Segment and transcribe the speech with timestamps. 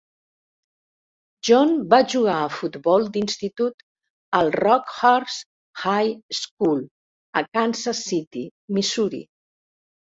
[1.49, 3.85] John va jugar a futbol d'institut
[4.41, 5.49] al Rockhurst
[5.85, 6.85] High School
[7.45, 9.27] a Kansas City, Missouri.